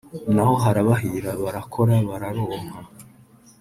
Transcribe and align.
naho 0.33 0.53
harabahira 0.63 1.31
barakora 1.43 1.95
bararonka 2.09 2.79